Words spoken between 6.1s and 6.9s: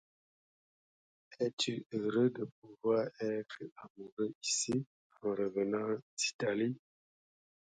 d’Italie!